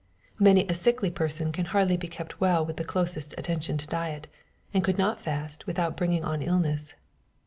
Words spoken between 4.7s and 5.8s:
and could not fast